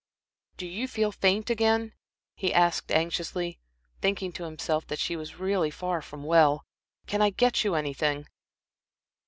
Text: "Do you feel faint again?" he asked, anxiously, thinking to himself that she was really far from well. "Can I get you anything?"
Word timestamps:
"Do 0.57 0.65
you 0.65 0.87
feel 0.87 1.11
faint 1.11 1.51
again?" 1.51 1.93
he 2.35 2.51
asked, 2.51 2.91
anxiously, 2.91 3.59
thinking 4.01 4.31
to 4.31 4.45
himself 4.45 4.87
that 4.87 4.97
she 4.97 5.15
was 5.15 5.37
really 5.37 5.69
far 5.69 6.01
from 6.01 6.23
well. 6.23 6.65
"Can 7.05 7.21
I 7.21 7.29
get 7.29 7.63
you 7.63 7.75
anything?" 7.75 8.25